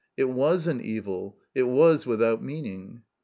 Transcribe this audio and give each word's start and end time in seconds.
It 0.17 0.29
was 0.31 0.65
an 0.65 0.81
evil; 0.83 1.37
it 1.53 1.61
was 1.65 2.07
without 2.07 2.41
meaning. 2.43 3.03